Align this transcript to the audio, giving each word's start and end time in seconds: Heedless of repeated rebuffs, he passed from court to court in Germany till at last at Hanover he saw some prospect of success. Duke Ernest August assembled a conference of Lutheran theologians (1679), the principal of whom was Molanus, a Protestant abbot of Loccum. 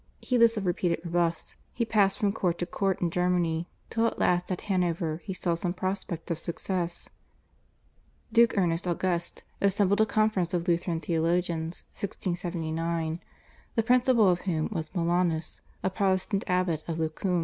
Heedless 0.19 0.57
of 0.57 0.65
repeated 0.65 0.99
rebuffs, 1.05 1.55
he 1.73 1.85
passed 1.85 2.17
from 2.17 2.33
court 2.33 2.57
to 2.57 2.65
court 2.65 3.01
in 3.03 3.11
Germany 3.11 3.67
till 3.91 4.07
at 4.07 4.17
last 4.17 4.51
at 4.51 4.61
Hanover 4.61 5.21
he 5.25 5.31
saw 5.35 5.53
some 5.53 5.75
prospect 5.75 6.31
of 6.31 6.39
success. 6.39 7.07
Duke 8.33 8.57
Ernest 8.57 8.87
August 8.87 9.43
assembled 9.61 10.01
a 10.01 10.07
conference 10.07 10.55
of 10.55 10.67
Lutheran 10.67 11.01
theologians 11.01 11.83
(1679), 11.91 13.19
the 13.75 13.83
principal 13.83 14.27
of 14.27 14.41
whom 14.49 14.69
was 14.71 14.89
Molanus, 14.95 15.61
a 15.83 15.91
Protestant 15.91 16.45
abbot 16.47 16.83
of 16.87 16.97
Loccum. 16.97 17.39